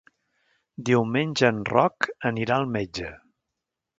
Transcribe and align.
Diumenge 0.89 1.51
en 1.55 1.59
Roc 1.69 2.09
anirà 2.31 2.57
al 2.57 2.67
metge. 2.79 3.13